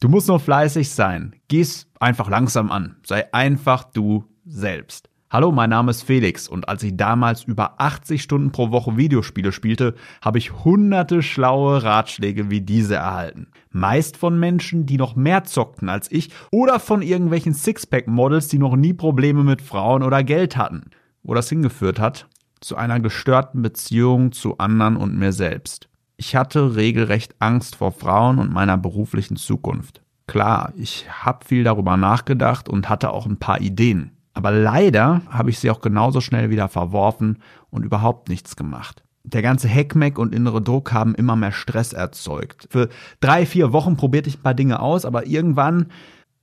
Du 0.00 0.08
musst 0.08 0.28
nur 0.28 0.38
fleißig 0.38 0.90
sein. 0.90 1.34
Geh's 1.48 1.88
einfach 1.98 2.30
langsam 2.30 2.70
an. 2.70 2.98
Sei 3.04 3.34
einfach 3.34 3.82
du 3.82 4.26
selbst. 4.46 5.10
Hallo, 5.28 5.50
mein 5.50 5.70
Name 5.70 5.90
ist 5.90 6.04
Felix 6.04 6.46
und 6.46 6.68
als 6.68 6.84
ich 6.84 6.96
damals 6.96 7.42
über 7.42 7.80
80 7.80 8.22
Stunden 8.22 8.52
pro 8.52 8.70
Woche 8.70 8.96
Videospiele 8.96 9.50
spielte, 9.50 9.96
habe 10.22 10.38
ich 10.38 10.64
hunderte 10.64 11.20
schlaue 11.20 11.82
Ratschläge 11.82 12.48
wie 12.48 12.60
diese 12.60 12.94
erhalten. 12.94 13.48
Meist 13.70 14.16
von 14.16 14.38
Menschen, 14.38 14.86
die 14.86 14.98
noch 14.98 15.16
mehr 15.16 15.42
zockten 15.42 15.88
als 15.88 16.10
ich 16.12 16.30
oder 16.52 16.78
von 16.78 17.02
irgendwelchen 17.02 17.52
Sixpack-Models, 17.52 18.46
die 18.46 18.58
noch 18.58 18.76
nie 18.76 18.94
Probleme 18.94 19.42
mit 19.42 19.60
Frauen 19.60 20.04
oder 20.04 20.22
Geld 20.22 20.56
hatten. 20.56 20.90
Wo 21.24 21.34
das 21.34 21.48
hingeführt 21.48 21.98
hat? 21.98 22.28
Zu 22.60 22.76
einer 22.76 23.00
gestörten 23.00 23.62
Beziehung 23.62 24.30
zu 24.30 24.58
anderen 24.58 24.96
und 24.96 25.18
mir 25.18 25.32
selbst. 25.32 25.87
Ich 26.20 26.34
hatte 26.34 26.74
regelrecht 26.74 27.36
Angst 27.38 27.76
vor 27.76 27.92
Frauen 27.92 28.40
und 28.40 28.52
meiner 28.52 28.76
beruflichen 28.76 29.36
Zukunft. 29.36 30.02
Klar, 30.26 30.72
ich 30.76 31.06
habe 31.08 31.44
viel 31.44 31.62
darüber 31.62 31.96
nachgedacht 31.96 32.68
und 32.68 32.88
hatte 32.88 33.12
auch 33.12 33.24
ein 33.24 33.38
paar 33.38 33.60
Ideen. 33.60 34.10
Aber 34.34 34.50
leider 34.50 35.22
habe 35.30 35.50
ich 35.50 35.60
sie 35.60 35.70
auch 35.70 35.80
genauso 35.80 36.20
schnell 36.20 36.50
wieder 36.50 36.68
verworfen 36.68 37.38
und 37.70 37.84
überhaupt 37.84 38.28
nichts 38.28 38.56
gemacht. 38.56 39.04
Der 39.22 39.42
ganze 39.42 39.68
Heckmeck 39.68 40.18
und 40.18 40.34
innere 40.34 40.60
Druck 40.60 40.92
haben 40.92 41.14
immer 41.14 41.36
mehr 41.36 41.52
Stress 41.52 41.92
erzeugt. 41.92 42.66
Für 42.68 42.88
drei, 43.20 43.46
vier 43.46 43.72
Wochen 43.72 43.96
probierte 43.96 44.28
ich 44.28 44.38
ein 44.38 44.42
paar 44.42 44.54
Dinge 44.54 44.80
aus, 44.80 45.04
aber 45.04 45.26
irgendwann 45.26 45.86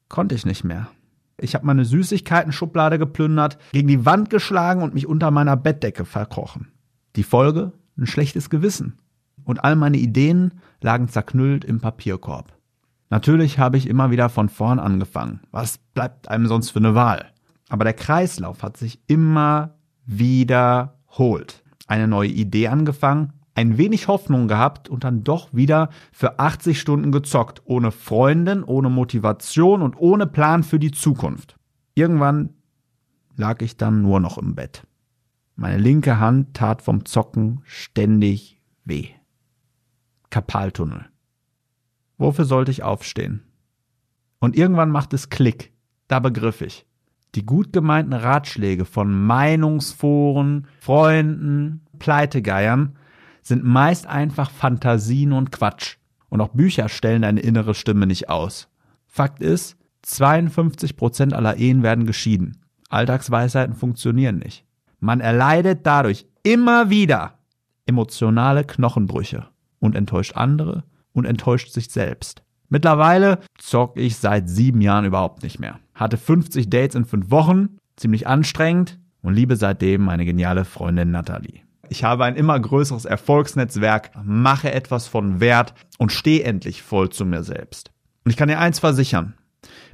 konnte 0.07 0.35
ich 0.35 0.45
nicht 0.45 0.63
mehr. 0.63 0.87
Ich 1.37 1.53
habe 1.53 1.65
meine 1.65 1.83
Süßigkeiten-Schublade 1.83 2.97
geplündert, 2.97 3.57
gegen 3.73 3.89
die 3.89 4.05
Wand 4.05 4.29
geschlagen 4.29 4.83
und 4.83 4.93
mich 4.93 5.05
unter 5.05 5.31
meiner 5.31 5.57
Bettdecke 5.57 6.05
verkrochen. 6.05 6.69
Die 7.17 7.23
Folge? 7.23 7.73
Ein 7.97 8.07
schlechtes 8.07 8.49
Gewissen. 8.49 8.99
Und 9.45 9.63
all 9.63 9.75
meine 9.75 9.97
Ideen 9.97 10.55
lagen 10.81 11.07
zerknüllt 11.07 11.63
im 11.63 11.79
Papierkorb. 11.79 12.51
Natürlich 13.09 13.59
habe 13.59 13.77
ich 13.77 13.87
immer 13.87 14.11
wieder 14.11 14.29
von 14.29 14.49
vorn 14.49 14.79
angefangen. 14.79 15.41
Was 15.51 15.77
bleibt 15.77 16.27
einem 16.27 16.47
sonst 16.47 16.71
für 16.71 16.79
eine 16.79 16.95
Wahl? 16.95 17.27
Aber 17.69 17.83
der 17.83 17.93
Kreislauf 17.93 18.63
hat 18.63 18.77
sich 18.77 18.99
immer 19.07 19.75
wiederholt. 20.05 21.63
Eine 21.87 22.07
neue 22.07 22.29
Idee 22.29 22.67
angefangen, 22.67 23.33
ein 23.53 23.77
wenig 23.77 24.07
Hoffnung 24.07 24.47
gehabt 24.47 24.89
und 24.89 25.03
dann 25.03 25.23
doch 25.23 25.53
wieder 25.53 25.89
für 26.11 26.39
80 26.39 26.79
Stunden 26.79 27.11
gezockt, 27.11 27.61
ohne 27.65 27.91
Freundin, 27.91 28.63
ohne 28.63 28.89
Motivation 28.89 29.81
und 29.81 29.95
ohne 29.97 30.27
Plan 30.27 30.63
für 30.63 30.79
die 30.79 30.91
Zukunft. 30.91 31.55
Irgendwann 31.93 32.49
lag 33.37 33.61
ich 33.61 33.77
dann 33.77 34.01
nur 34.01 34.19
noch 34.19 34.37
im 34.37 34.55
Bett. 34.55 34.83
Meine 35.55 35.77
linke 35.77 36.19
Hand 36.19 36.53
tat 36.53 36.81
vom 36.81 37.05
Zocken 37.05 37.61
ständig 37.63 38.59
weh. 38.83 39.07
Kapaltunnel. 40.35 41.05
Wofür 42.17 42.43
sollte 42.43 42.69
ich 42.69 42.83
aufstehen? 42.83 43.41
Und 44.39 44.57
irgendwann 44.57 44.91
macht 44.91 45.13
es 45.13 45.29
Klick. 45.29 45.71
Da 46.09 46.19
begriff 46.19 46.59
ich. 46.59 46.85
Die 47.35 47.45
gut 47.45 47.71
gemeinten 47.71 48.11
Ratschläge 48.11 48.83
von 48.83 49.13
Meinungsforen, 49.13 50.67
Freunden, 50.81 51.85
Pleitegeiern 51.99 52.97
sind 53.43 53.63
meist 53.63 54.07
einfach 54.07 54.51
Fantasien 54.51 55.31
und 55.31 55.53
Quatsch. 55.53 55.99
Und 56.27 56.41
auch 56.41 56.49
Bücher 56.49 56.89
stellen 56.89 57.21
deine 57.21 57.39
innere 57.39 57.73
Stimme 57.73 58.05
nicht 58.05 58.27
aus. 58.27 58.67
Fakt 59.07 59.41
ist, 59.41 59.77
52% 60.05 61.31
aller 61.31 61.55
Ehen 61.55 61.81
werden 61.81 62.05
geschieden. 62.05 62.57
Alltagsweisheiten 62.89 63.73
funktionieren 63.73 64.39
nicht. 64.39 64.65
Man 64.99 65.21
erleidet 65.21 65.85
dadurch 65.85 66.25
immer 66.43 66.89
wieder 66.89 67.39
emotionale 67.85 68.65
Knochenbrüche 68.65 69.47
und 69.85 69.95
enttäuscht 69.95 70.33
andere 70.35 70.83
und 71.13 71.25
enttäuscht 71.25 71.71
sich 71.71 71.89
selbst. 71.89 72.43
Mittlerweile 72.69 73.39
zock 73.57 73.97
ich 73.97 74.17
seit 74.17 74.49
sieben 74.49 74.81
Jahren 74.81 75.05
überhaupt 75.05 75.43
nicht 75.43 75.59
mehr. 75.59 75.79
Hatte 75.93 76.17
50 76.17 76.69
Dates 76.69 76.95
in 76.95 77.05
fünf 77.05 77.31
Wochen, 77.31 77.77
ziemlich 77.95 78.27
anstrengend 78.27 78.99
und 79.21 79.33
liebe 79.33 79.55
seitdem 79.55 80.03
meine 80.03 80.25
geniale 80.25 80.65
Freundin 80.65 81.11
Natalie. 81.11 81.61
Ich 81.87 82.03
habe 82.03 82.25
ein 82.25 82.35
immer 82.35 82.59
größeres 82.59 83.05
Erfolgsnetzwerk, 83.05 84.11
mache 84.23 84.73
etwas 84.73 85.07
von 85.07 85.39
Wert 85.39 85.75
und 85.99 86.11
stehe 86.11 86.43
endlich 86.43 86.81
voll 86.81 87.09
zu 87.09 87.25
mir 87.25 87.43
selbst. 87.43 87.91
Und 88.23 88.31
ich 88.31 88.37
kann 88.37 88.49
dir 88.49 88.59
eins 88.59 88.79
versichern, 88.79 89.35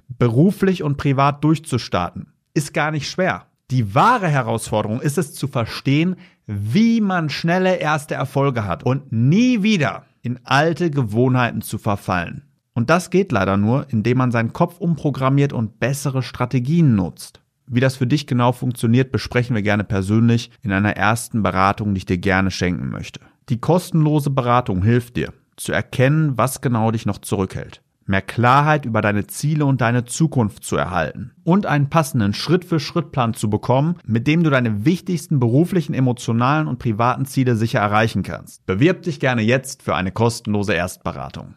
beruflich 0.07 0.83
und 0.83 0.97
privat 0.97 1.43
durchzustarten 1.43 2.31
ist 2.53 2.73
gar 2.73 2.91
nicht 2.91 3.09
schwer. 3.09 3.47
Die 3.71 3.95
wahre 3.95 4.27
Herausforderung 4.27 4.99
ist 4.99 5.17
es 5.17 5.33
zu 5.33 5.47
verstehen, 5.47 6.17
wie 6.45 6.99
man 6.99 7.29
schnelle 7.29 7.77
erste 7.77 8.15
Erfolge 8.15 8.65
hat 8.65 8.83
und 8.83 9.13
nie 9.13 9.63
wieder 9.63 10.03
in 10.21 10.41
alte 10.43 10.91
Gewohnheiten 10.91 11.61
zu 11.61 11.77
verfallen. 11.77 12.43
Und 12.73 12.89
das 12.89 13.09
geht 13.09 13.31
leider 13.31 13.55
nur, 13.55 13.85
indem 13.89 14.17
man 14.17 14.31
seinen 14.31 14.51
Kopf 14.51 14.79
umprogrammiert 14.79 15.53
und 15.53 15.79
bessere 15.79 16.21
Strategien 16.21 16.95
nutzt. 16.95 17.39
Wie 17.65 17.79
das 17.79 17.95
für 17.95 18.07
dich 18.07 18.27
genau 18.27 18.51
funktioniert, 18.51 19.13
besprechen 19.13 19.55
wir 19.55 19.63
gerne 19.63 19.85
persönlich 19.85 20.51
in 20.61 20.73
einer 20.73 20.97
ersten 20.97 21.41
Beratung, 21.41 21.93
die 21.93 21.99
ich 21.99 22.05
dir 22.05 22.17
gerne 22.17 22.51
schenken 22.51 22.89
möchte. 22.89 23.21
Die 23.47 23.61
kostenlose 23.61 24.31
Beratung 24.31 24.83
hilft 24.83 25.15
dir, 25.15 25.31
zu 25.55 25.71
erkennen, 25.71 26.37
was 26.37 26.59
genau 26.59 26.91
dich 26.91 27.05
noch 27.05 27.19
zurückhält, 27.19 27.81
mehr 28.05 28.21
Klarheit 28.21 28.85
über 28.85 29.01
deine 29.01 29.27
Ziele 29.27 29.65
und 29.65 29.81
deine 29.81 30.05
Zukunft 30.05 30.63
zu 30.63 30.75
erhalten 30.75 31.31
und 31.43 31.65
einen 31.65 31.89
passenden 31.89 32.33
Schritt-für-Schritt-Plan 32.33 33.33
zu 33.33 33.49
bekommen, 33.49 33.95
mit 34.05 34.27
dem 34.27 34.43
du 34.43 34.49
deine 34.49 34.85
wichtigsten 34.85 35.39
beruflichen, 35.39 35.93
emotionalen 35.93 36.67
und 36.67 36.79
privaten 36.79 37.25
Ziele 37.25 37.55
sicher 37.55 37.79
erreichen 37.79 38.23
kannst. 38.23 38.65
Bewirb 38.65 39.03
dich 39.03 39.19
gerne 39.19 39.41
jetzt 39.41 39.81
für 39.83 39.95
eine 39.95 40.11
kostenlose 40.11 40.73
Erstberatung. 40.73 41.55